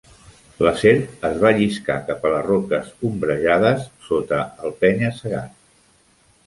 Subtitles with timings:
[0.67, 5.59] La serp es va lliscar cap a les roques ombrejades sota el penya-segat.